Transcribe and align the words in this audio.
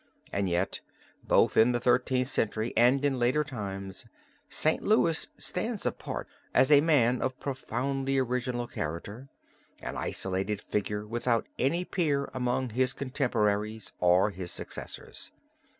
And 0.33 0.49
yet, 0.49 0.81
both 1.23 1.55
in 1.55 1.73
the 1.73 1.79
Thirteenth 1.79 2.27
Century 2.27 2.73
and 2.75 3.05
in 3.05 3.19
later 3.19 3.43
times 3.43 4.03
St. 4.49 4.81
Louis 4.81 5.27
stands 5.37 5.85
apart 5.85 6.27
as 6.55 6.71
a 6.71 6.81
man 6.81 7.21
of 7.21 7.39
profoundly 7.39 8.17
original 8.17 8.65
character, 8.65 9.29
an 9.79 9.97
isolated 9.97 10.59
figure 10.59 11.05
without 11.05 11.45
any 11.59 11.85
peer 11.85 12.31
among 12.33 12.71
his 12.71 12.93
contemporaries 12.93 13.93
or 13.99 14.31
his 14.31 14.51
successors. 14.51 15.31